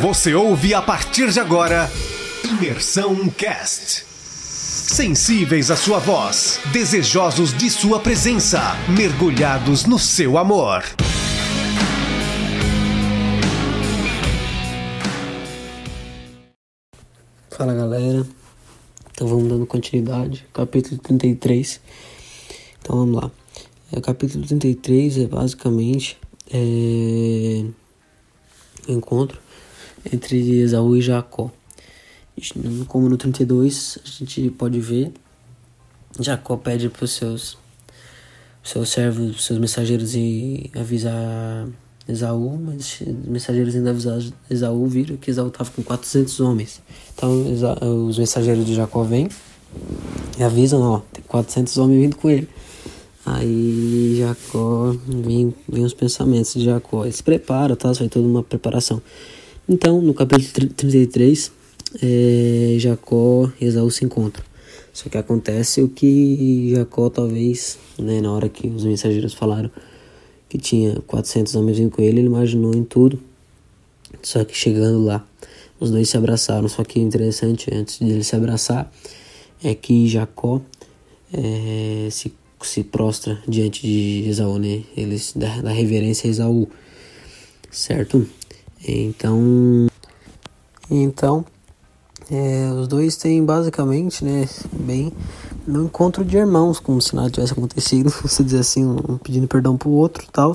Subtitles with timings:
[0.00, 1.90] Você ouve a partir de agora
[2.44, 4.04] Imersão Cast.
[4.04, 8.60] Sensíveis à sua voz, desejosos de sua presença,
[8.94, 10.84] mergulhados no seu amor.
[17.50, 18.26] Fala galera,
[19.12, 21.80] então vamos dando continuidade, capítulo 33.
[22.82, 23.30] Então vamos lá.
[23.90, 26.18] É, o capítulo 33 é basicamente
[26.52, 27.64] é,
[28.88, 29.45] encontro
[30.12, 31.50] entre Esaú e Jacó.
[32.88, 35.12] Como no 32 a gente pode ver,
[36.20, 37.56] Jacó pede para os seus,
[38.62, 41.66] seus servos, seus mensageiros e avisar
[42.08, 46.80] Esaú, mas os mensageiros ainda avisaram Esaú, viram que Esaú estava com 400 homens.
[47.14, 47.30] Então
[48.06, 49.28] os mensageiros de Jacó vêm
[50.38, 52.48] e avisam, ó, tem 400 homens vindo com ele.
[53.24, 57.90] Aí Jacó, vem, vem os pensamentos de Jacó, ele se prepara, tá?
[57.92, 59.02] Vai toda uma preparação.
[59.68, 61.50] Então, no capítulo 33,
[62.00, 64.44] é, Jacó e Esaú se encontram.
[64.92, 69.68] Só que acontece o que Jacó talvez, né, na hora que os mensageiros falaram
[70.48, 73.18] que tinha 400 homens vindo com ele, ele imaginou em tudo.
[74.22, 75.26] Só que chegando lá,
[75.80, 76.68] os dois se abraçaram.
[76.68, 78.92] Só que interessante, antes de ele se abraçar,
[79.64, 80.62] é que Jacó
[81.32, 84.84] é, se, se prostra diante de Esaú, né?
[84.96, 86.68] Eles dá, dá reverência a Esaú,
[87.68, 88.24] certo?
[88.86, 89.88] Então,
[90.88, 91.44] então
[92.30, 95.12] é, os dois têm basicamente, né, bem
[95.66, 99.76] no encontro de irmãos, como se nada tivesse acontecido, você dizer assim, um pedindo perdão
[99.76, 100.52] pro outro, tal.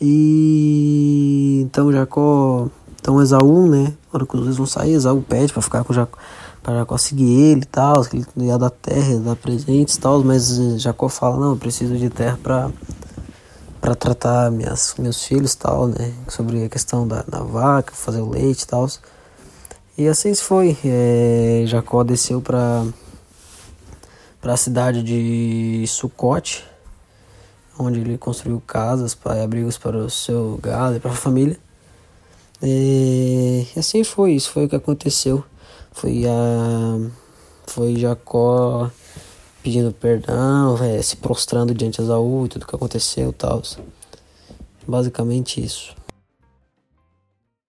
[0.00, 2.68] E então Jacó,
[3.00, 5.94] então Esaú, né, na hora que os dois vão sair, Esaú pede para ficar com
[5.94, 6.18] Jacó,
[6.62, 10.48] para Jacó seguir ele tal, que ele ia dar terra, ia dar presentes tal, mas
[10.78, 12.70] Jacó fala, não, eu preciso de terra para
[13.84, 18.30] para tratar minhas, meus filhos tal, né, sobre a questão da, da vaca, fazer o
[18.30, 18.88] leite e tal.
[19.98, 20.74] E assim foi.
[20.82, 22.86] É, Jacó desceu para
[24.42, 26.64] a cidade de Sucote,
[27.78, 31.58] onde ele construiu casas para abrigos para o seu gado e para a família.
[32.62, 35.44] E assim foi, isso foi o que aconteceu.
[35.92, 37.10] Foi a
[37.66, 38.90] foi Jacó
[39.64, 43.62] pedindo perdão, é, se prostrando diante de Esaú e tudo que aconteceu, tal.
[44.86, 45.96] Basicamente isso.